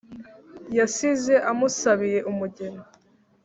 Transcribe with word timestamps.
yasize 0.77 1.33
amusabiye 1.51 2.19
umugeni 2.31 2.81